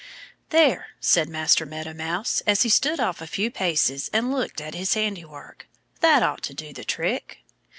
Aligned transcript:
"There!" 0.49 0.87
said 0.99 1.29
Master 1.29 1.63
Meadow 1.63 1.93
Mouse 1.93 2.41
as 2.47 2.63
he 2.63 2.69
stood 2.69 2.99
off 2.99 3.21
a 3.21 3.27
few 3.27 3.51
paces 3.51 4.09
and 4.11 4.31
looked 4.31 4.59
at 4.59 4.73
his 4.73 4.95
handiwork. 4.95 5.67
"That 5.99 6.23
ought 6.23 6.41
to 6.45 6.55
do 6.55 6.73
the 6.73 6.83
trick." 6.83 7.43